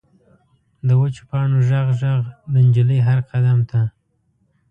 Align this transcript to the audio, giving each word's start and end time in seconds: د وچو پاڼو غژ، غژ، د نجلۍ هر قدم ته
د 0.87 0.89
وچو 0.99 1.23
پاڼو 1.29 1.57
غژ، 1.67 1.71
غژ، 1.99 2.17
د 2.53 2.55
نجلۍ 2.65 2.99
هر 3.07 3.19
قدم 3.29 3.59
ته 3.69 3.79